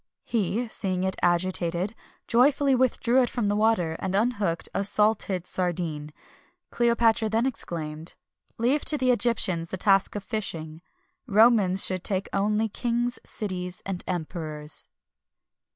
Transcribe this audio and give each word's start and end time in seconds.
He, 0.25 0.67
seeing 0.67 1.03
it 1.03 1.15
agitated, 1.21 1.93
joyfully 2.27 2.73
withdrew 2.73 3.21
it 3.21 3.29
from 3.29 3.49
the 3.49 3.55
water, 3.55 3.95
and 3.99 4.15
unhooked 4.15 4.67
a 4.73 4.83
salted 4.83 5.45
sardine. 5.45 6.09
Cleopatra 6.71 7.29
then 7.29 7.45
exclaimed: 7.45 8.15
"Leave 8.57 8.83
to 8.85 8.95
Egyptians 9.07 9.69
the 9.69 9.77
task 9.77 10.15
of 10.15 10.23
fishing; 10.23 10.81
Romans 11.27 11.85
should 11.85 12.03
take 12.03 12.29
only 12.33 12.67
kings, 12.67 13.19
cities, 13.23 13.83
and 13.85 14.03
emperors." 14.07 14.87